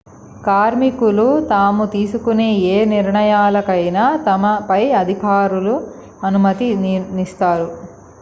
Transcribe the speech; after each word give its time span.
కార్మికులు 0.45 1.25
తాము 1.49 1.83
తీసుకునే 1.91 2.47
ఏ 2.69 2.85
నిర్ణయాలకైనా 2.93 4.05
తమ 4.25 4.41
పై 4.69 4.81
అధికారులకు 5.01 5.77
అనుమతి 6.25 6.69
నిస్తారు 7.17 7.69